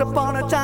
upon 0.00 0.36
a 0.36 0.48
time. 0.48 0.59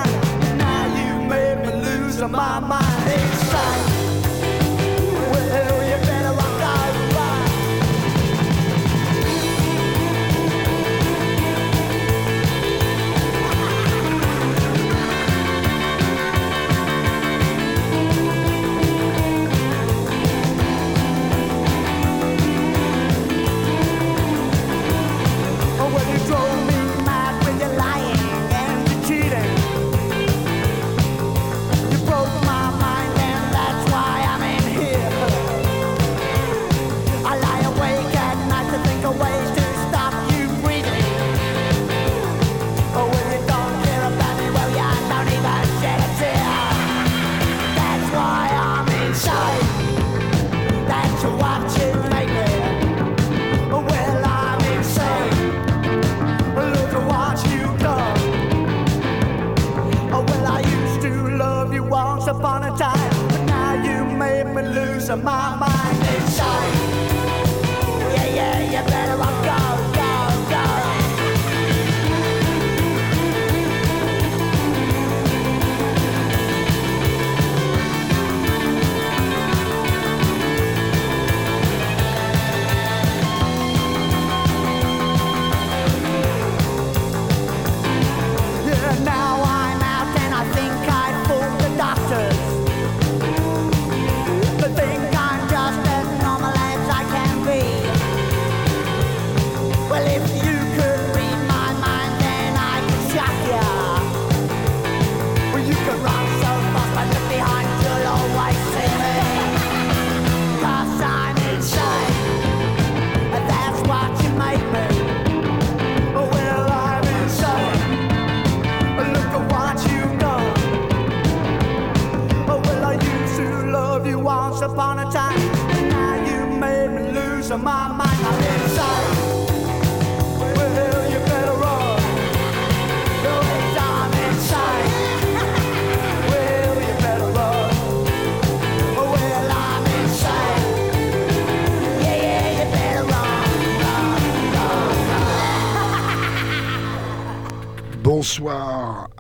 of. 65.25 65.46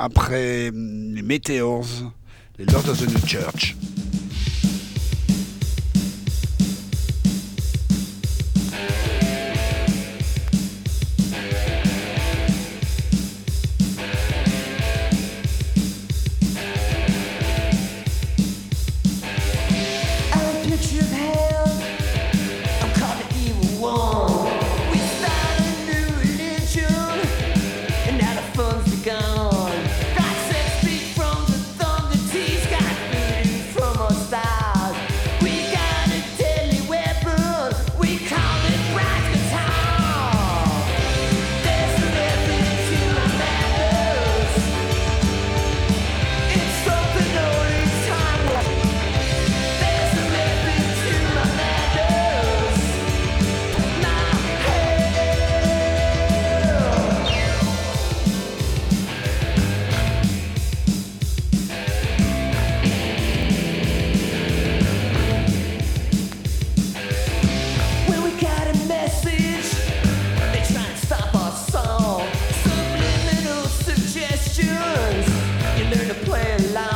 après 0.06 0.68
hum, 0.68 1.14
les 1.14 1.22
Meteors, 1.22 1.86
les 2.58 2.64
Lords 2.64 2.88
of 2.88 2.98
the 2.98 3.10
New 3.10 3.26
Church. 3.26 3.76
to 76.04 76.14
play 76.14 76.56
along. 76.56 76.95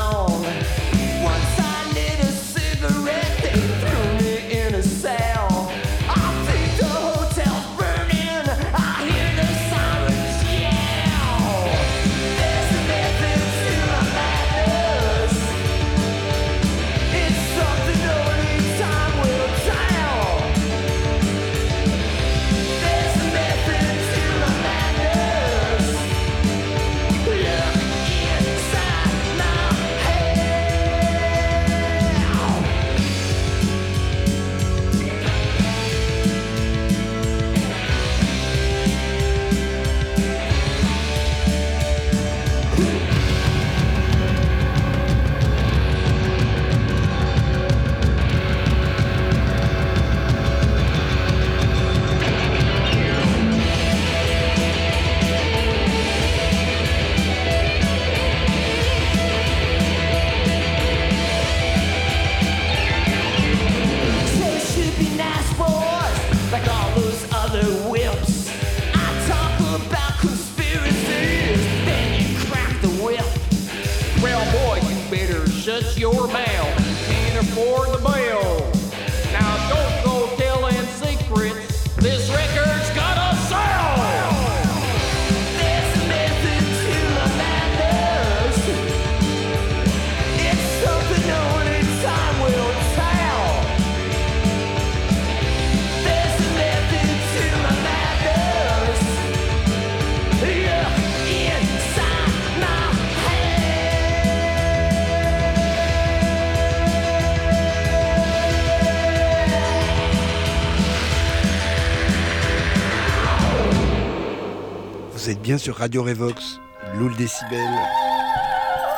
Vous 115.22 115.28
êtes 115.28 115.42
bien 115.42 115.58
sur 115.58 115.76
Radio 115.76 116.02
Revox, 116.02 116.58
Loul 116.94 117.14
Décibel, 117.16 117.68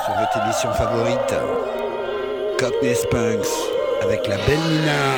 sur 0.04 0.14
votre 0.14 0.44
émission 0.44 0.72
favorite, 0.72 1.34
Cockney 2.60 2.94
Spunks, 2.94 3.48
avec 4.02 4.28
la 4.28 4.36
belle 4.46 4.60
Nina, 4.60 5.16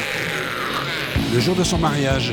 le 1.35 1.41
jour 1.41 1.55
de 1.57 1.63
son 1.63 1.77
mariage. 1.77 2.33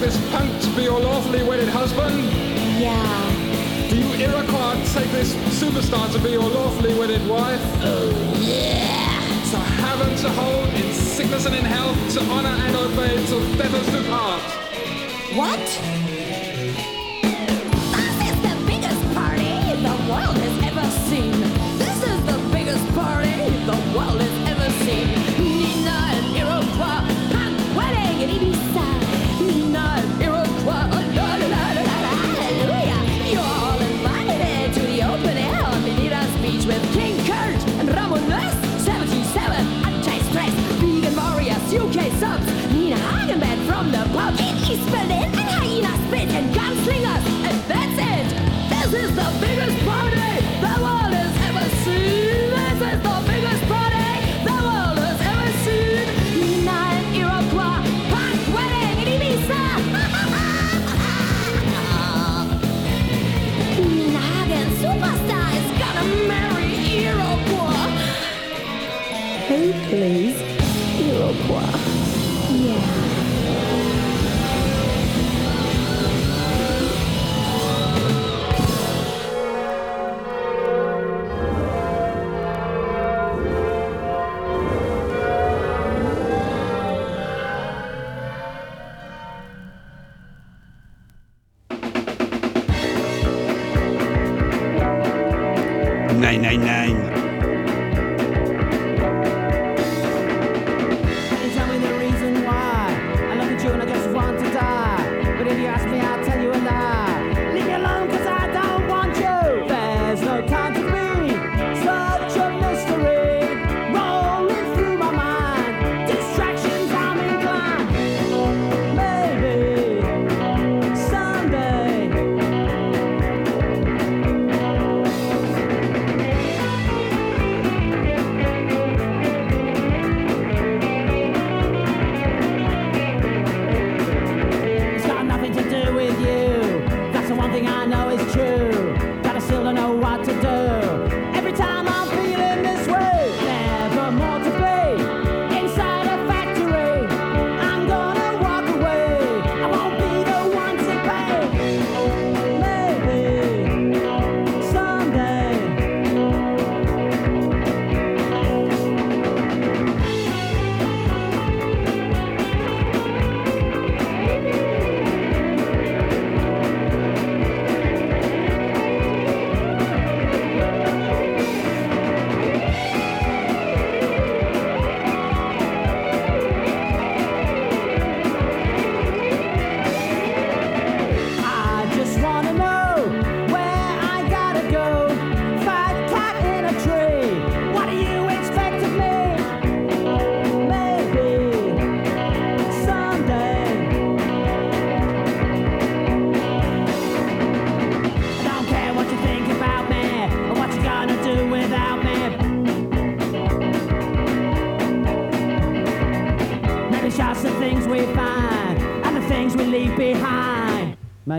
this 0.00 0.30
punk 0.30 0.50
to 0.62 0.70
be 0.70 0.84
your 0.84 0.98
lawfully 0.98 1.42
wedded 1.42 1.68
husband? 1.68 2.24
Yeah. 2.80 3.90
Do 3.90 3.96
you 3.98 4.14
Iroquois 4.14 4.82
take 4.94 5.10
this 5.12 5.34
superstar 5.60 6.10
to 6.14 6.18
be 6.20 6.30
your 6.30 6.48
lawfully 6.48 6.98
wedded 6.98 7.28
wife? 7.28 7.60
Oh, 7.82 8.08
yeah. 8.40 9.28
To 9.50 9.58
heaven 9.58 10.16
to 10.16 10.30
hold 10.30 10.68
in 10.68 10.90
sickness 10.94 11.44
and 11.44 11.54
in 11.54 11.66
health, 11.66 11.98
to 12.14 12.22
honor 12.32 12.48
and 12.48 12.76
obey 12.76 13.26
till 13.26 13.40
death 13.58 13.74
us 13.74 13.90
do 13.90 14.02
part. 14.08 14.40
What? 15.36 15.60
This 17.92 18.16
is 18.30 18.36
the 18.40 18.56
biggest 18.66 19.14
party 19.14 19.52
in 19.70 19.82
the 19.82 19.96
world 20.08 20.49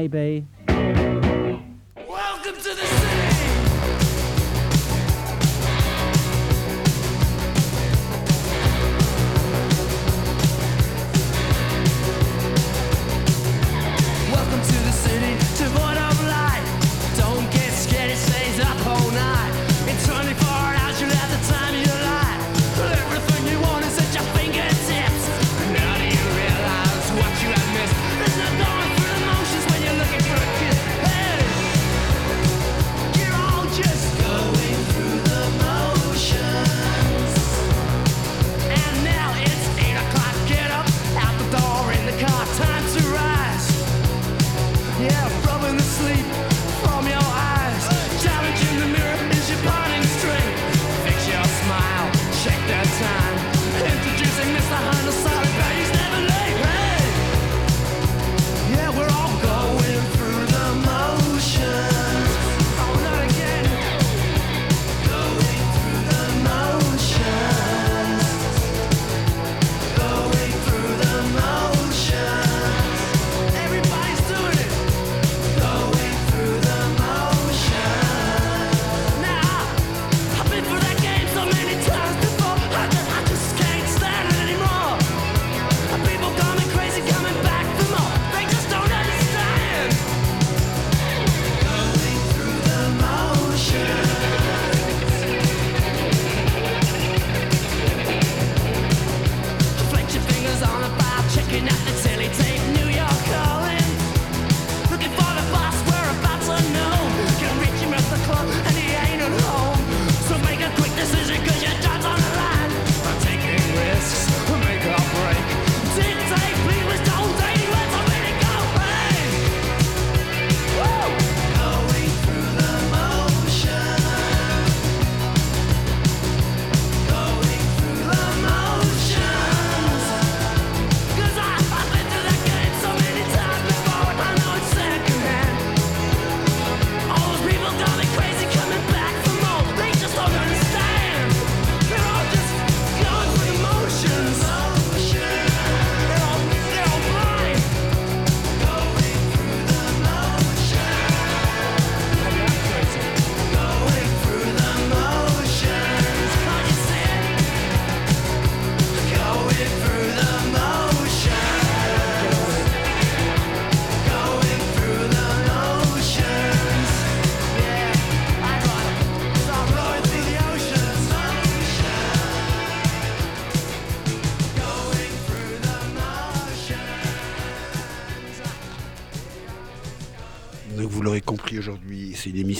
maybe 0.07 0.47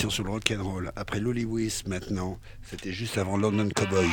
sur 0.09 0.23
le 0.23 0.31
rock 0.31 0.51
and 0.51 0.63
roll. 0.63 0.91
Après 0.95 1.19
Lou 1.19 1.31
Lewis 1.31 1.83
maintenant, 1.85 2.39
c'était 2.63 2.91
juste 2.91 3.17
avant 3.17 3.37
London 3.37 3.69
Cowboys. 3.75 4.07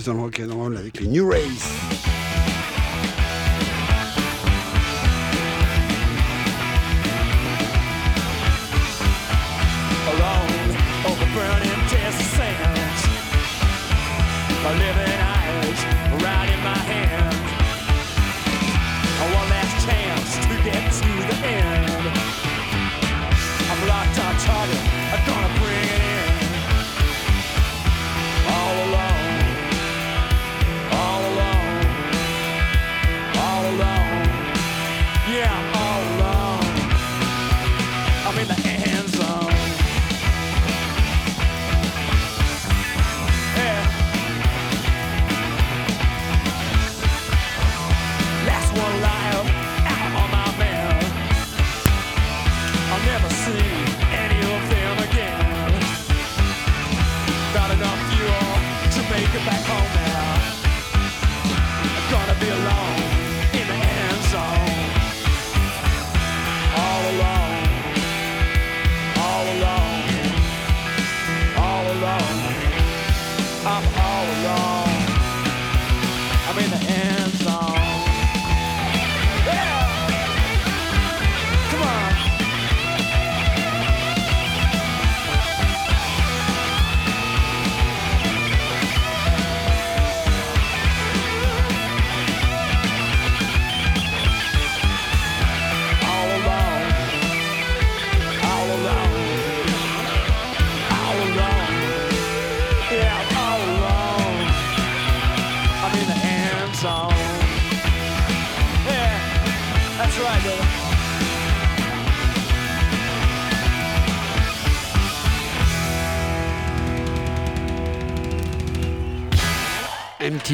reste 0.00 0.06
dans 0.06 0.14
le 0.14 0.20
rock'n'roll 0.20 0.76
avec 0.78 0.98
les 1.00 1.08
New 1.08 1.28
Race. 1.28 1.79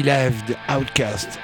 Live 0.07 0.47
Outcast. 0.69 1.37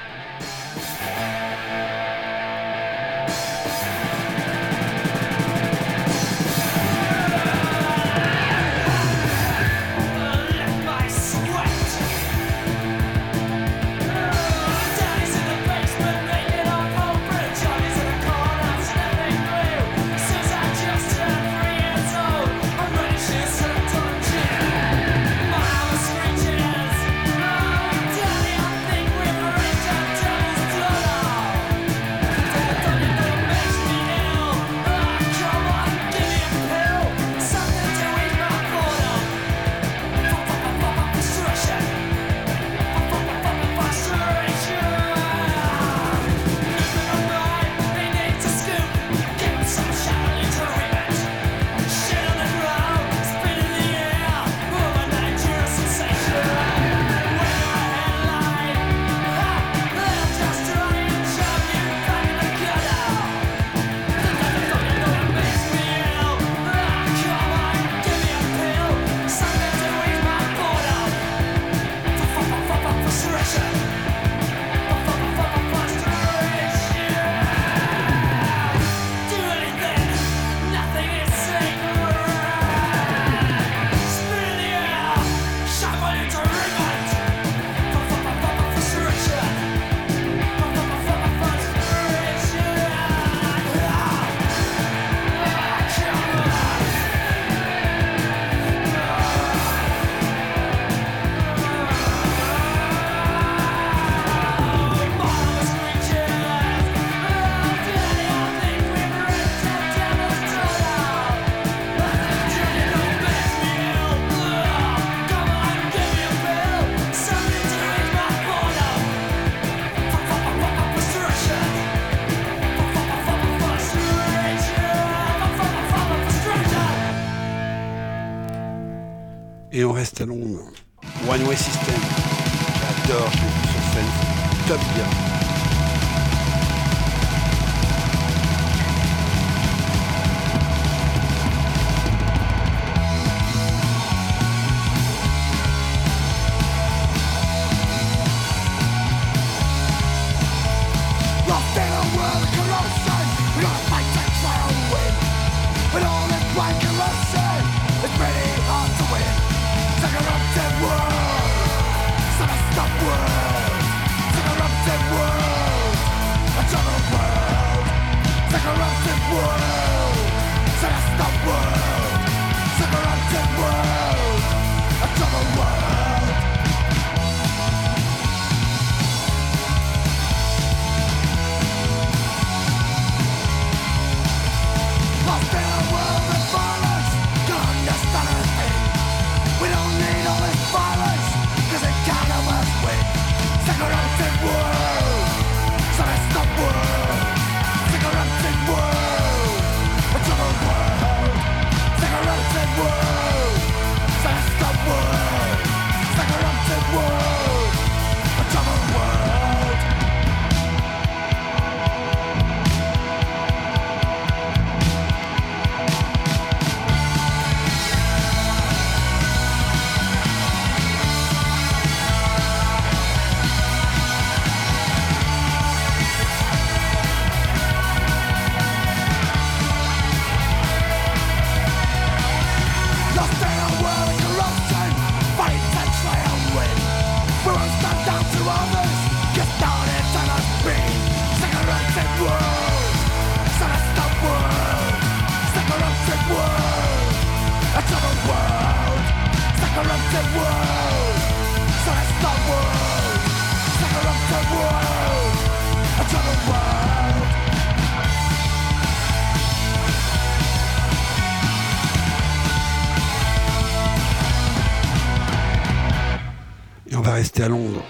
à 267.43 267.49
Londres 267.49 267.83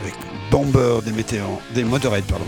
avec 0.00 0.14
Bomber 0.50 1.00
des, 1.04 1.12
météores, 1.12 1.60
des 1.74 1.84
Motorhead. 1.84 2.24
Pardon. 2.24 2.46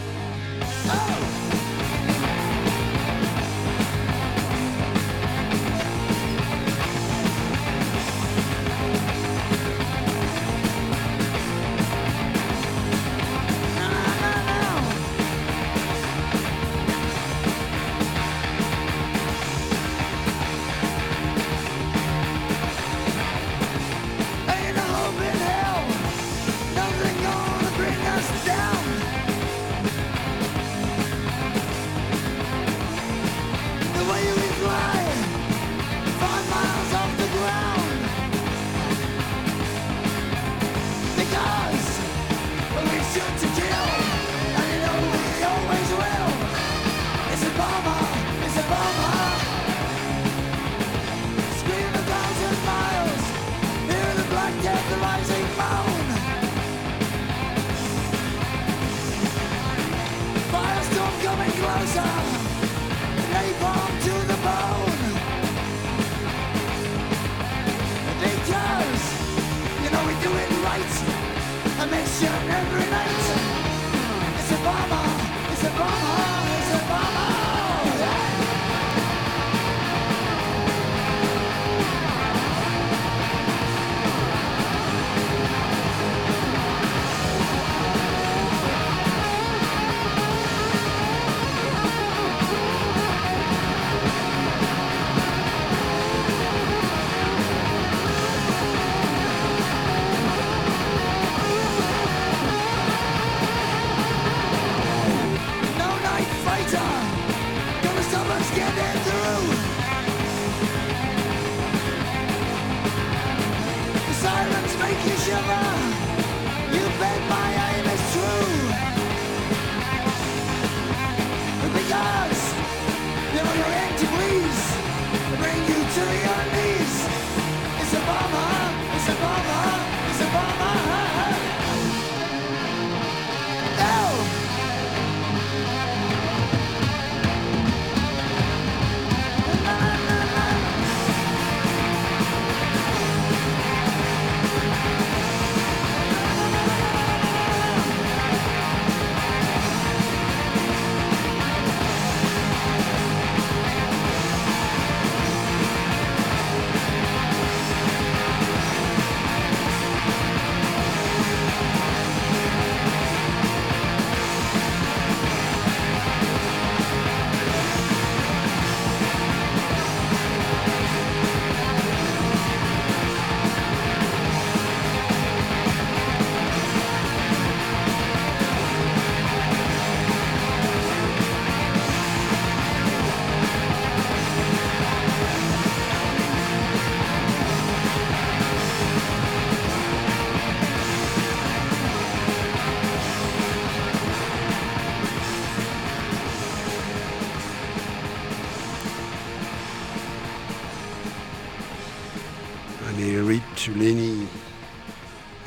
sur. 203.62 204.26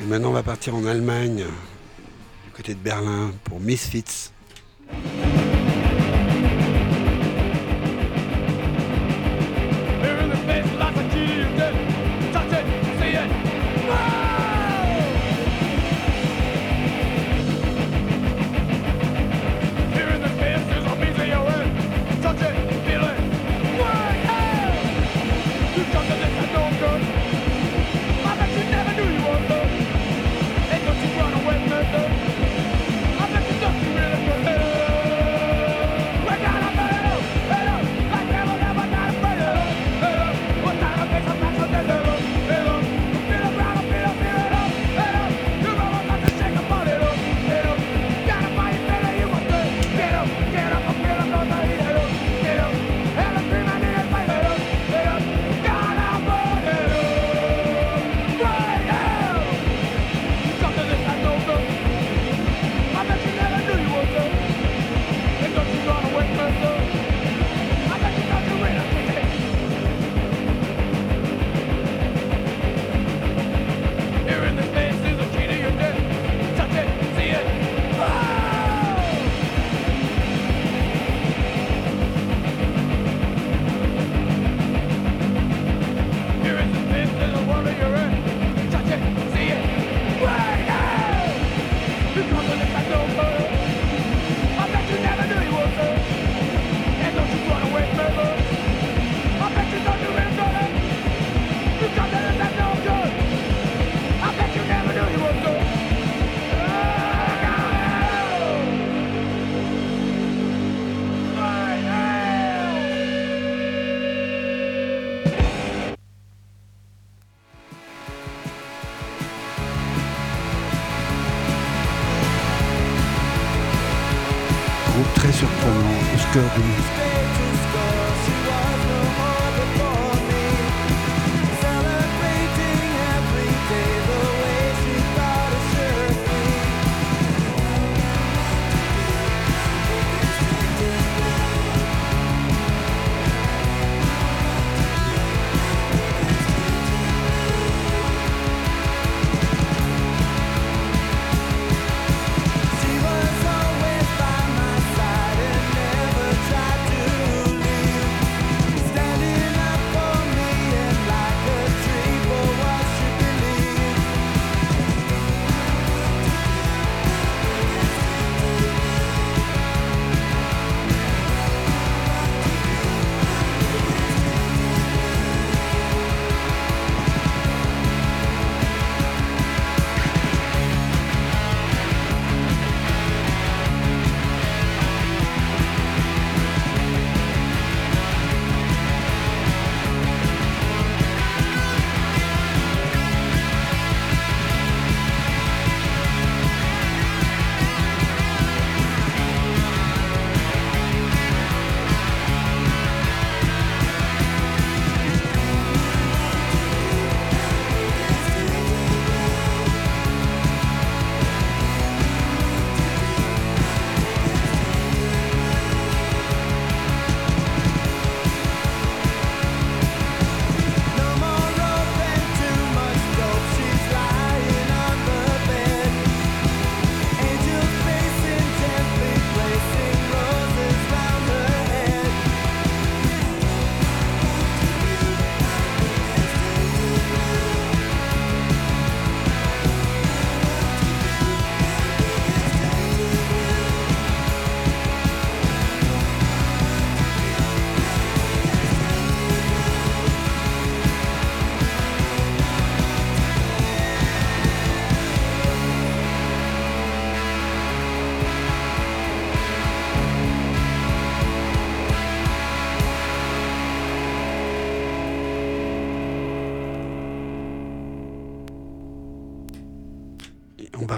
Et 0.00 0.04
maintenant, 0.06 0.30
on 0.30 0.32
va 0.32 0.42
partir 0.42 0.74
en 0.74 0.86
Allemagne, 0.86 1.44
du 2.44 2.50
côté 2.52 2.72
de 2.72 2.78
Berlin, 2.78 3.30
pour 3.44 3.60
Misfits. 3.60 4.32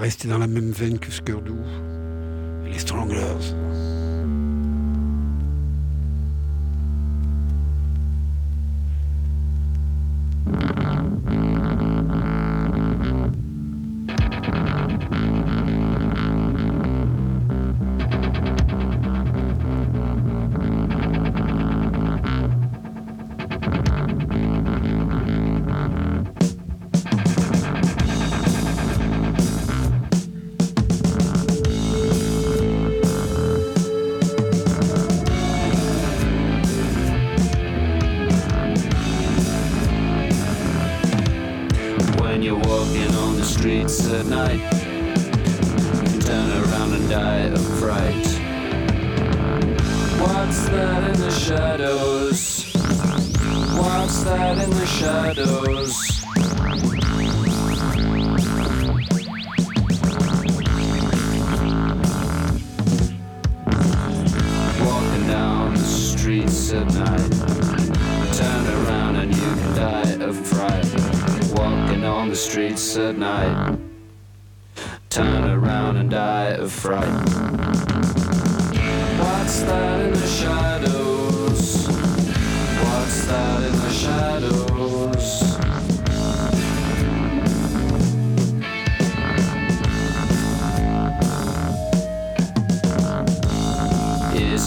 rester 0.09 0.27
dans 0.27 0.39
la 0.39 0.47
même 0.47 0.71
veine 0.71 0.99
que 0.99 1.13
Skurdou 1.13 1.59
et 2.65 2.71
les 2.71 2.79
Stranglers. 2.79 3.53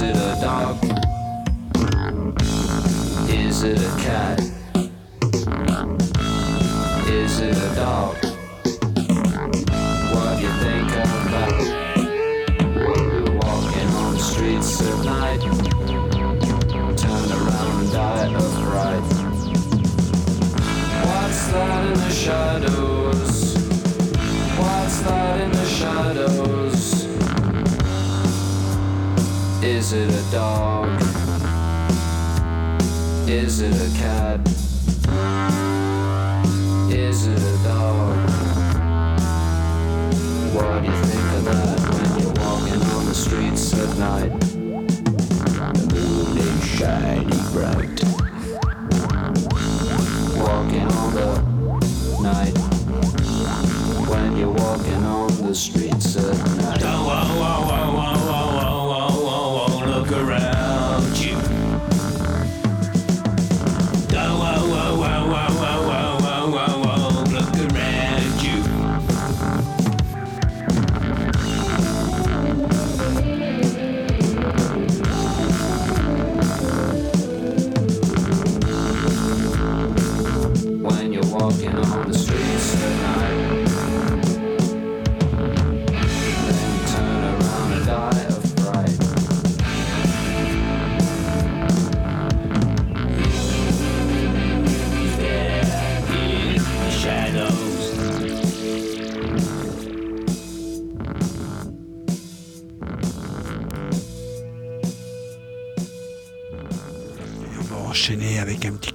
Is 0.01 0.09
it 0.09 0.15
a 0.15 0.41
dog? 0.41 0.83
Is 3.29 3.63
it 3.63 3.77
a 3.77 3.95
cat? 4.01 4.39
Is 7.07 7.39
it 7.39 7.55
a 7.55 7.75
dog? 7.75 8.15
What 10.11 10.37
do 10.37 10.41
you 10.41 10.53
think 10.57 10.89
about? 10.89 11.53
Walking 13.43 13.89
on 13.93 14.13
the 14.15 14.19
streets 14.19 14.81
at 14.81 14.97
night. 15.05 15.41
Turn 16.97 17.31
around 17.31 17.79
and 17.81 17.91
die 17.91 18.33
of 18.33 18.49
fright. 18.63 19.05
What's 21.05 21.41
that 21.51 21.81
in 21.85 21.93
the 21.93 22.09
shadows? 22.09 22.90
Is 29.91 30.09
it 30.09 30.25
a 30.25 30.31
dog? 30.31 31.01
Is 33.27 33.59
it 33.59 33.75
a 33.75 33.97
cat? 33.97 34.39
Is 36.89 37.27
it 37.27 37.37
a 37.37 37.63
dog? 37.65 38.15
What 40.55 40.81
do 40.81 40.87
you 40.87 40.95
think 41.03 41.27
of 41.33 41.43
that 41.43 41.79
when 41.91 42.23
you're 42.23 42.35
walking 42.39 42.81
on 42.81 43.05
the 43.05 43.13
streets 43.13 43.73
at 43.73 43.97
night? 43.97 44.39
The 45.59 45.87
moon 45.93 46.37
is 46.37 46.65
shining 46.65 47.27
bright. 47.51 48.01
Walking 50.39 50.87
on 50.87 51.13
the 51.15 51.29
night. 52.23 52.57
When 54.07 54.37
you're 54.37 54.53
walking 54.53 55.03
on 55.03 55.27
the 55.45 55.53
streets 55.53 55.90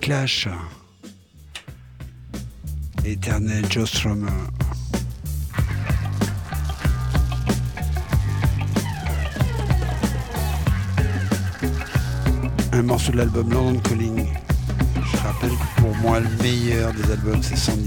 clash. 0.06 0.48
Éternel 3.04 3.64
Joe 3.68 3.88
Strummer. 3.88 4.30
Un 12.70 12.82
morceau 12.82 13.10
de 13.10 13.16
l'album 13.16 13.50
London 13.50 13.80
Calling. 13.80 14.28
Je 15.10 15.16
rappelle 15.16 15.50
que 15.50 15.80
pour 15.80 15.96
moi 15.96 16.20
le 16.20 16.28
meilleur 16.40 16.92
des 16.92 17.10
albums 17.10 17.42
c'est 17.42 17.56
Sandinista. 17.56 17.85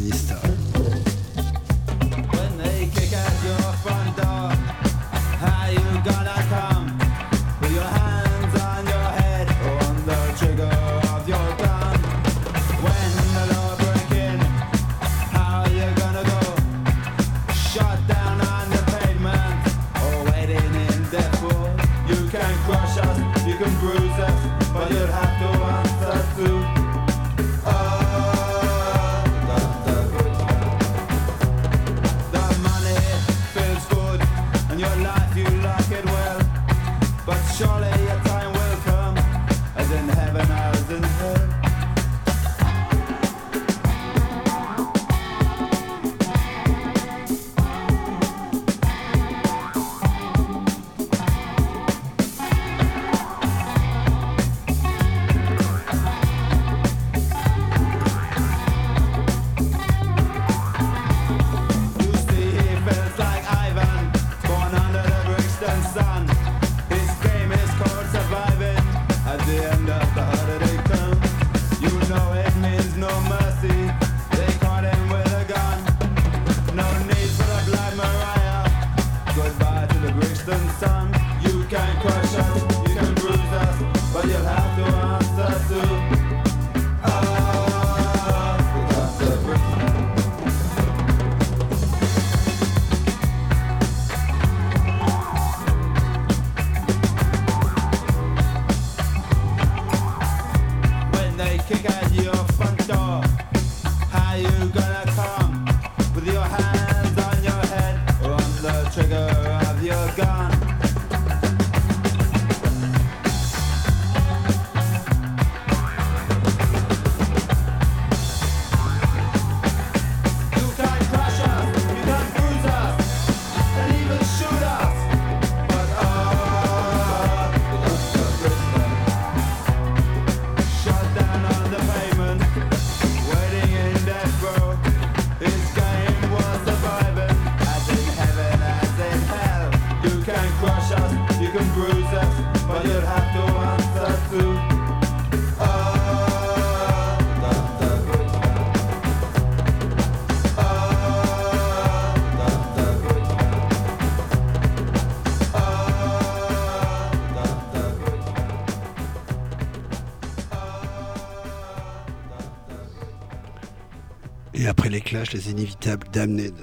Les 165.33 165.51
inévitables 165.51 166.07
Damned. 166.11 166.53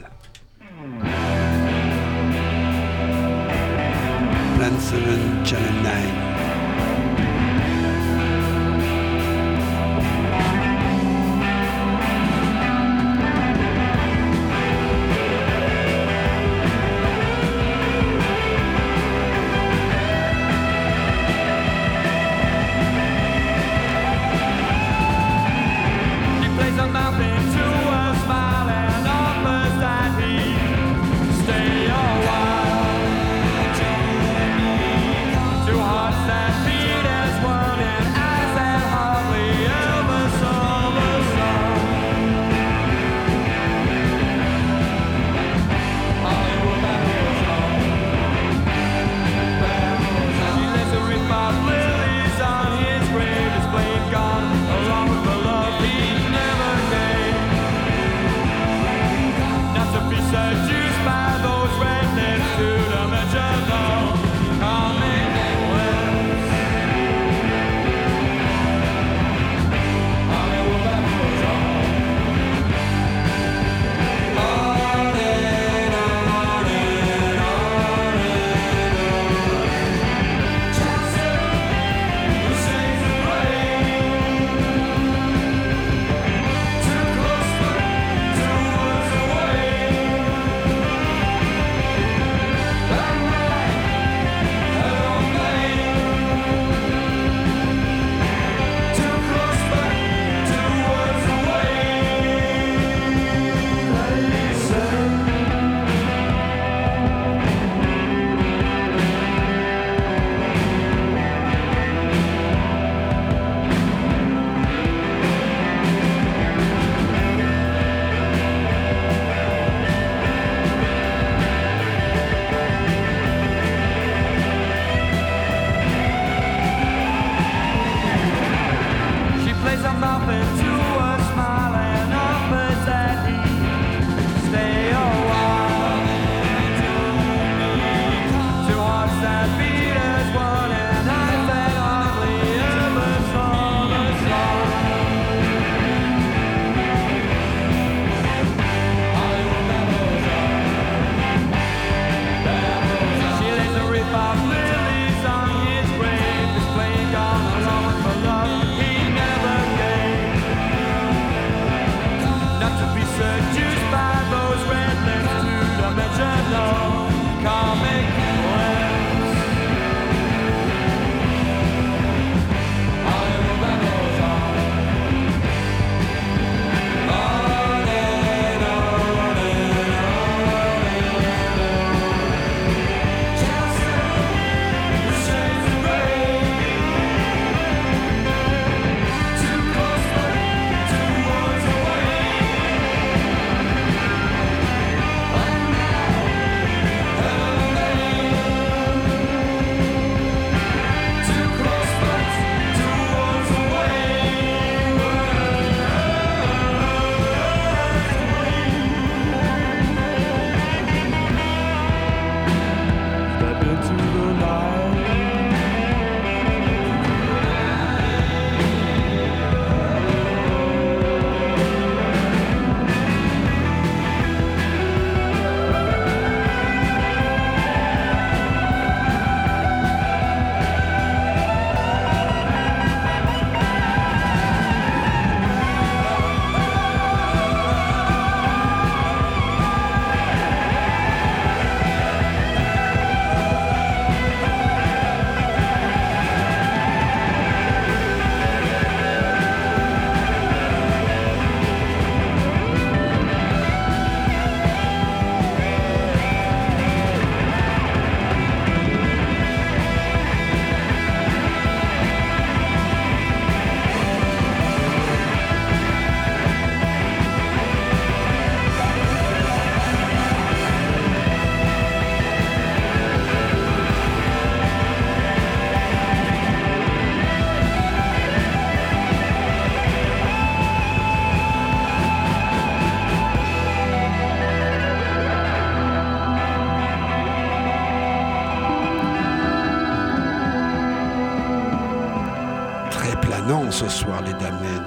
Planant 293.47 293.71
ce 293.71 293.89
soir, 293.89 294.23
les 294.23 294.33
Damned. 294.33 294.83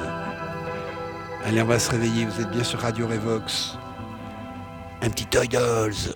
Allez, 1.46 1.62
on 1.62 1.66
va 1.66 1.80
se 1.80 1.92
réveiller. 1.92 2.26
Vous 2.26 2.42
êtes 2.42 2.52
bien 2.52 2.64
sur 2.64 2.80
Radio 2.82 3.08
Revox. 3.08 3.78
Un 5.02 5.10
petit 5.10 5.26
Toy 5.28 5.48
Dolls. 5.48 6.14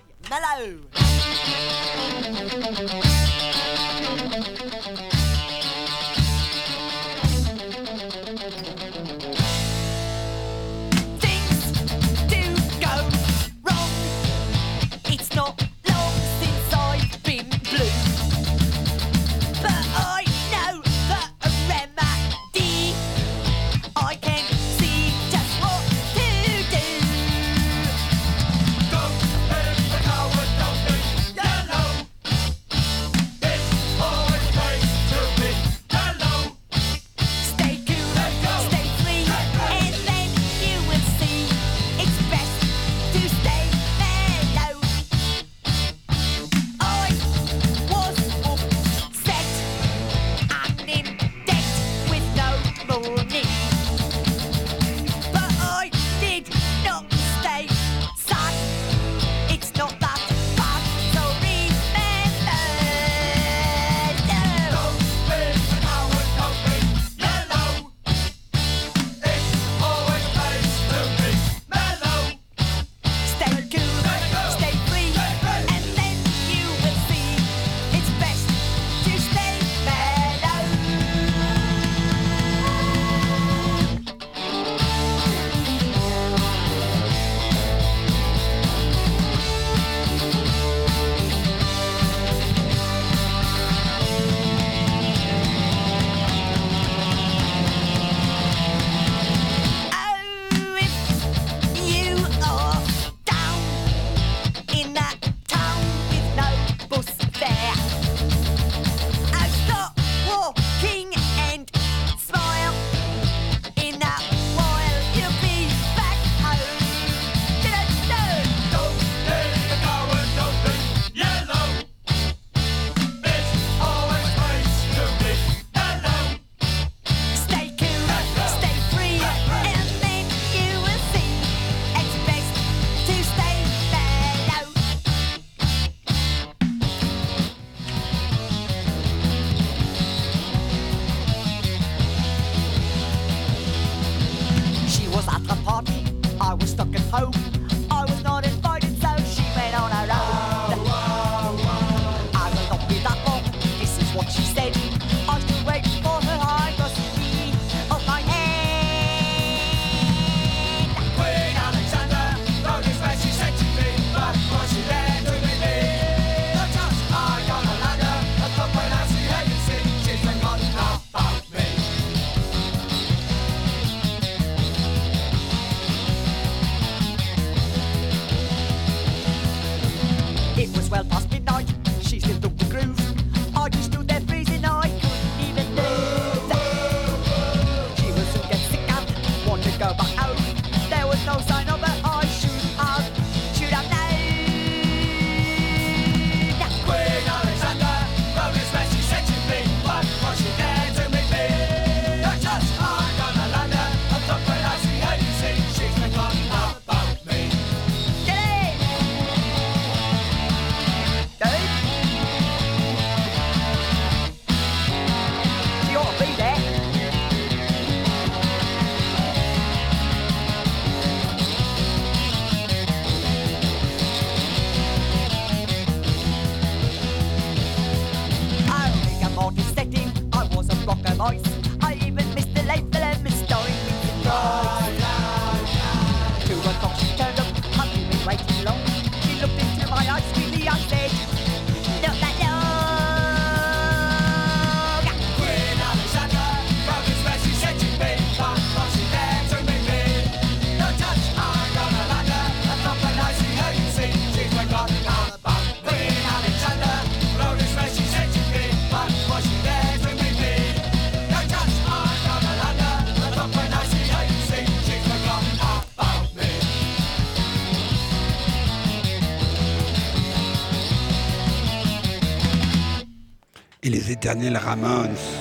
Ramones. 274.58 275.33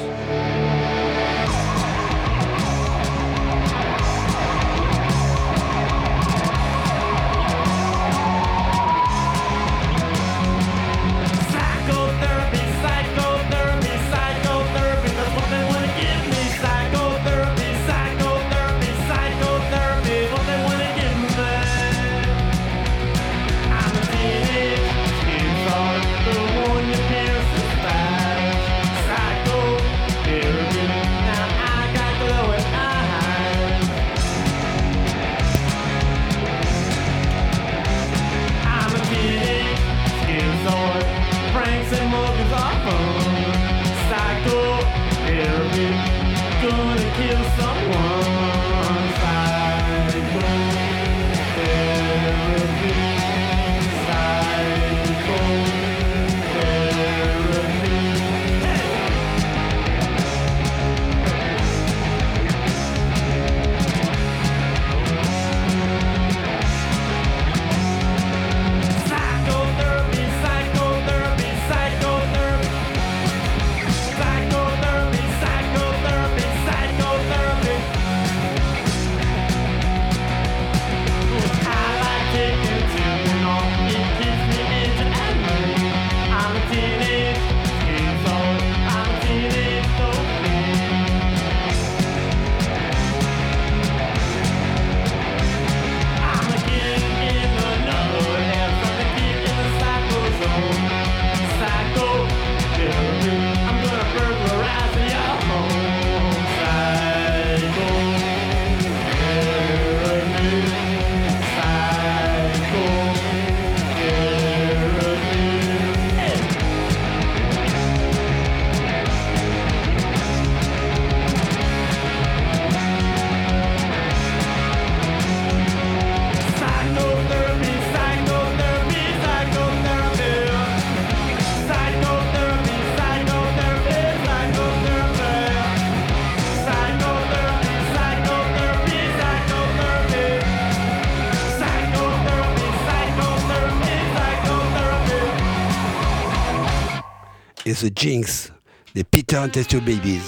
The 147.82 147.89
Jinx 147.95 148.51
des 148.93 149.03
Peter 149.03 149.38
and 149.38 149.49
Test 149.49 149.71
Your 149.71 149.82
Babies. 149.82 150.21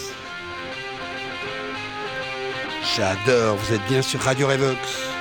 J'adore, 2.95 3.55
vous 3.57 3.73
êtes 3.73 3.85
bien 3.87 4.01
sur 4.01 4.19
Radio 4.19 4.47
Revox. 4.47 5.14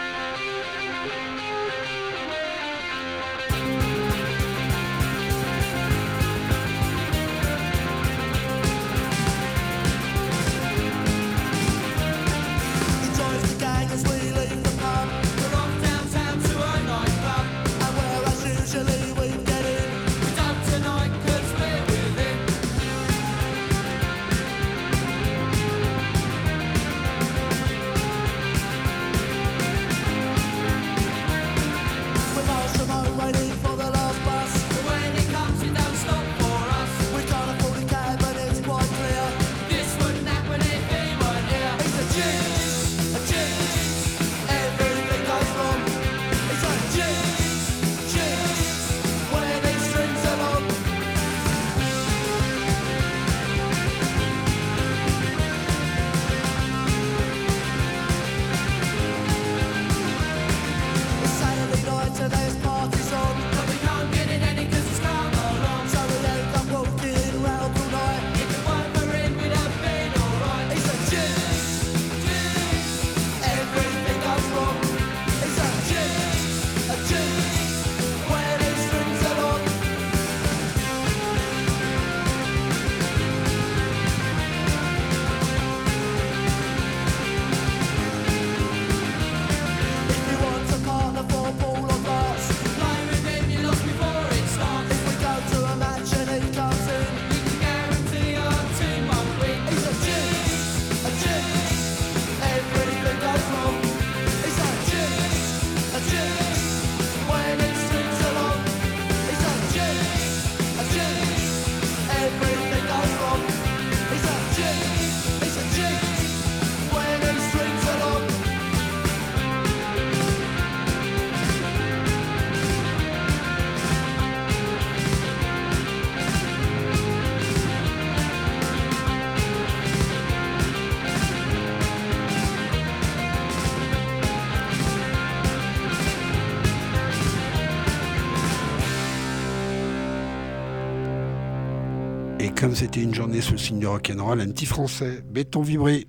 c'était 142.74 143.02
une 143.02 143.14
journée 143.14 143.40
sous 143.40 143.52
le 143.52 143.58
signe 143.58 143.78
du 143.78 143.86
rock'n'roll, 143.86 144.40
un 144.40 144.48
petit 144.48 144.66
français, 144.66 145.22
béton 145.24 145.62
vibré. 145.62 146.06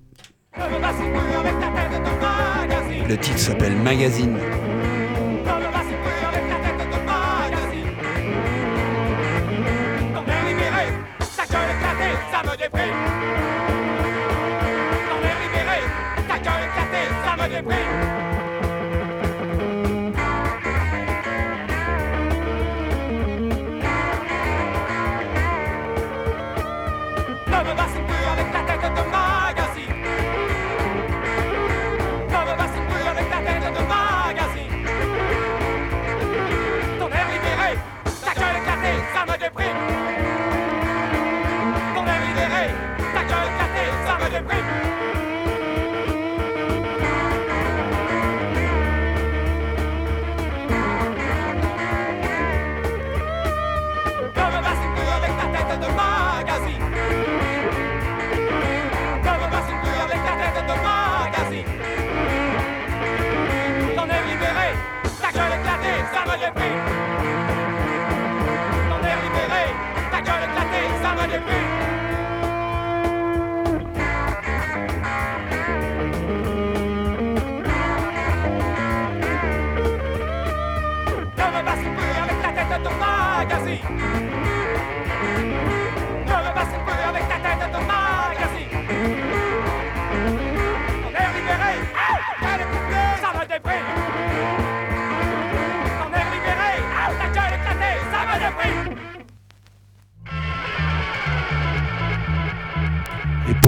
Le 3.08 3.16
titre 3.16 3.38
s'appelle 3.38 3.76
Magazine. 3.76 4.36
Yeah. 71.36 71.75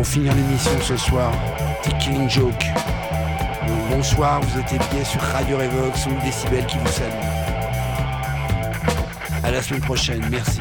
finir 0.08 0.34
l'émission 0.34 0.70
ce 0.80 0.96
soir, 0.96 1.30
The 1.82 1.98
Killing 1.98 2.30
Joke. 2.30 2.64
Bonsoir, 3.90 4.40
vous 4.40 4.58
êtes 4.58 4.90
bien 4.90 5.04
sur 5.04 5.20
Radio 5.20 5.58
Revox 5.58 6.06
ou 6.06 6.24
Décibel 6.24 6.64
qui 6.64 6.78
vous 6.78 6.86
salue. 6.86 7.12
À 9.44 9.50
la 9.50 9.60
semaine 9.60 9.82
prochaine, 9.82 10.22
merci. 10.30 10.60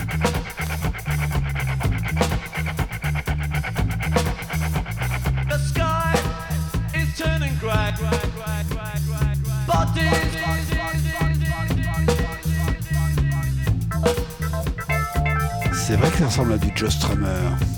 C'est 15.74 15.96
vrai 15.96 16.10
que 16.12 16.18
ça 16.18 16.26
ressemble 16.26 16.54
à 16.54 16.58
du 16.58 16.70
Joe 16.76 16.94
Strummer. 16.94 17.77